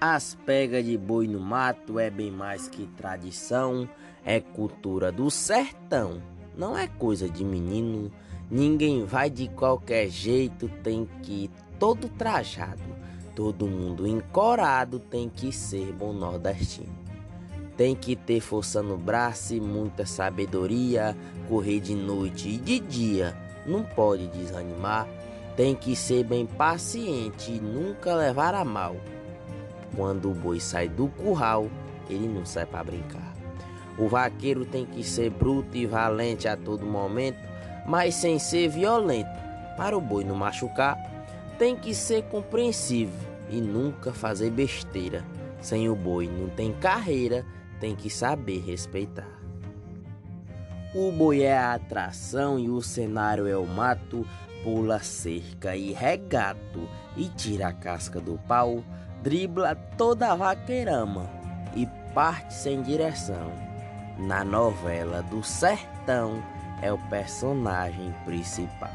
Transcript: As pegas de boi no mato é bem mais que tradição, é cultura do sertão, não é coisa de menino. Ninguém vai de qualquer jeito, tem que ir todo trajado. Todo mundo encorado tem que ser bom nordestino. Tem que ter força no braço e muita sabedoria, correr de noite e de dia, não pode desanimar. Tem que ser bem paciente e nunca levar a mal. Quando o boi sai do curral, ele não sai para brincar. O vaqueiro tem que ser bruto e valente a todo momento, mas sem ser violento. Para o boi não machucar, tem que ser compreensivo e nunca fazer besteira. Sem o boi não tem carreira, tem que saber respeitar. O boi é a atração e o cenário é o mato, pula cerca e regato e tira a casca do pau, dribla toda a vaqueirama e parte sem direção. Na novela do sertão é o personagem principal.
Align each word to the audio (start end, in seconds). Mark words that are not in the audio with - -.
As 0.00 0.34
pegas 0.44 0.84
de 0.84 0.98
boi 0.98 1.26
no 1.26 1.40
mato 1.40 1.98
é 1.98 2.10
bem 2.10 2.30
mais 2.30 2.68
que 2.68 2.86
tradição, 2.86 3.88
é 4.26 4.40
cultura 4.40 5.10
do 5.10 5.30
sertão, 5.30 6.20
não 6.54 6.76
é 6.76 6.86
coisa 6.86 7.30
de 7.30 7.42
menino. 7.42 8.12
Ninguém 8.50 9.06
vai 9.06 9.30
de 9.30 9.48
qualquer 9.48 10.10
jeito, 10.10 10.68
tem 10.82 11.08
que 11.22 11.44
ir 11.44 11.50
todo 11.78 12.10
trajado. 12.10 12.82
Todo 13.34 13.66
mundo 13.66 14.06
encorado 14.06 14.98
tem 14.98 15.30
que 15.30 15.50
ser 15.50 15.92
bom 15.94 16.12
nordestino. 16.12 16.94
Tem 17.74 17.94
que 17.94 18.14
ter 18.14 18.40
força 18.40 18.82
no 18.82 18.98
braço 18.98 19.54
e 19.54 19.60
muita 19.60 20.04
sabedoria, 20.04 21.16
correr 21.48 21.80
de 21.80 21.94
noite 21.94 22.50
e 22.50 22.58
de 22.58 22.80
dia, 22.80 23.34
não 23.66 23.82
pode 23.82 24.26
desanimar. 24.28 25.08
Tem 25.56 25.74
que 25.74 25.96
ser 25.96 26.22
bem 26.22 26.44
paciente 26.44 27.50
e 27.50 27.60
nunca 27.60 28.14
levar 28.14 28.54
a 28.54 28.64
mal. 28.64 28.96
Quando 29.96 30.30
o 30.30 30.34
boi 30.34 30.60
sai 30.60 30.88
do 30.88 31.08
curral, 31.08 31.68
ele 32.08 32.28
não 32.28 32.44
sai 32.44 32.66
para 32.66 32.84
brincar. 32.84 33.34
O 33.98 34.08
vaqueiro 34.08 34.66
tem 34.66 34.84
que 34.84 35.02
ser 35.02 35.30
bruto 35.30 35.76
e 35.76 35.86
valente 35.86 36.46
a 36.46 36.56
todo 36.56 36.84
momento, 36.84 37.38
mas 37.86 38.14
sem 38.14 38.38
ser 38.38 38.68
violento. 38.68 39.30
Para 39.76 39.96
o 39.96 40.00
boi 40.00 40.22
não 40.22 40.36
machucar, 40.36 40.96
tem 41.58 41.74
que 41.74 41.94
ser 41.94 42.24
compreensivo 42.24 43.16
e 43.48 43.60
nunca 43.60 44.12
fazer 44.12 44.50
besteira. 44.50 45.24
Sem 45.60 45.88
o 45.88 45.96
boi 45.96 46.28
não 46.28 46.48
tem 46.50 46.72
carreira, 46.74 47.44
tem 47.80 47.96
que 47.96 48.10
saber 48.10 48.60
respeitar. 48.60 49.36
O 50.94 51.10
boi 51.10 51.42
é 51.42 51.56
a 51.56 51.74
atração 51.74 52.58
e 52.58 52.68
o 52.68 52.80
cenário 52.80 53.46
é 53.46 53.56
o 53.56 53.66
mato, 53.66 54.26
pula 54.62 54.98
cerca 54.98 55.76
e 55.76 55.92
regato 55.92 56.88
e 57.16 57.28
tira 57.28 57.68
a 57.68 57.72
casca 57.72 58.20
do 58.20 58.38
pau, 58.46 58.82
dribla 59.22 59.76
toda 59.96 60.32
a 60.32 60.36
vaqueirama 60.36 61.26
e 61.74 61.86
parte 62.14 62.54
sem 62.54 62.82
direção. 62.82 63.52
Na 64.18 64.42
novela 64.44 65.22
do 65.22 65.42
sertão 65.42 66.42
é 66.80 66.92
o 66.92 66.98
personagem 67.08 68.14
principal. 68.24 68.90